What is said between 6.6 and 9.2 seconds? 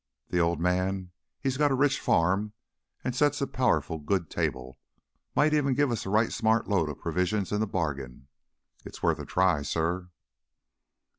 load of provisions into the bargain. It's worth